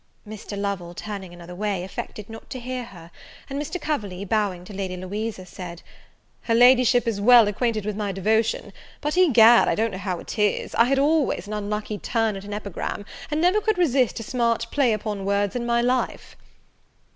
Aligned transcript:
Mr. 0.27 0.57
Lovel, 0.59 0.95
turning 0.95 1.31
another 1.31 1.53
way, 1.53 1.83
affected 1.83 2.27
not 2.27 2.49
to 2.49 2.59
hear 2.59 2.85
her: 2.85 3.11
and 3.47 3.61
Mr. 3.61 3.79
Coverley, 3.79 4.25
bowing 4.25 4.65
to 4.65 4.73
Lady 4.73 4.97
Louisa, 4.97 5.45
said, 5.45 5.83
"Her 6.41 6.55
Ladyship 6.55 7.07
is 7.07 7.21
well 7.21 7.47
acquainted 7.47 7.85
with 7.85 7.95
my 7.95 8.11
devotion; 8.11 8.73
but, 8.99 9.15
egad, 9.15 9.67
I 9.67 9.75
don't 9.75 9.91
know 9.91 9.99
how 9.99 10.17
it 10.17 10.39
is, 10.39 10.73
I 10.73 10.85
had 10.85 10.97
always 10.97 11.45
an 11.45 11.53
unlucky 11.53 11.99
turn 11.99 12.35
at 12.35 12.45
an 12.45 12.51
epigram, 12.55 13.05
and 13.29 13.39
never 13.39 13.61
could 13.61 13.77
resist 13.77 14.19
a 14.19 14.23
smart 14.23 14.65
play 14.71 14.91
upon 14.91 15.23
words 15.23 15.55
in 15.55 15.67
my 15.67 15.83
life." 15.83 16.35